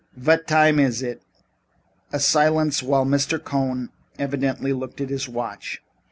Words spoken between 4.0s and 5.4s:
evidently looked at his